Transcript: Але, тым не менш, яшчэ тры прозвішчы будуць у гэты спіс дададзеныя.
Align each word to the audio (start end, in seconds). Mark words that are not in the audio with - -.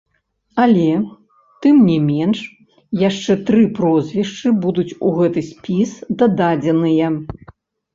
Але, 0.63 0.87
тым 1.65 1.75
не 1.91 1.97
менш, 2.07 2.41
яшчэ 3.09 3.37
тры 3.53 3.63
прозвішчы 3.83 4.57
будуць 4.67 4.91
у 5.05 5.17
гэты 5.23 5.49
спіс 5.55 5.89
дададзеныя. 6.21 7.17